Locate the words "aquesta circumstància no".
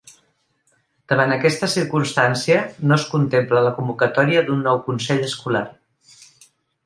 1.33-2.97